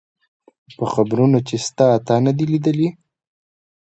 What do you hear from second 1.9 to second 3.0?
تا نه دي لیدلي؟